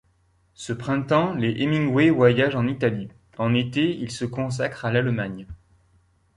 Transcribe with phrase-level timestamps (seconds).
[0.55, 5.45] Ce printemps, Les Hemingways voyagent en Italie, en été, ils se consacrent à l'Allemagne.